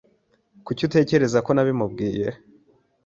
Kuki 0.65 0.81
utekereza 0.87 1.39
ko 1.45 1.49
nabimubwiye? 1.53 2.27